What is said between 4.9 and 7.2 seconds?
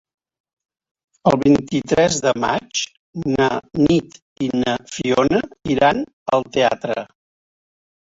Fiona iran al teatre.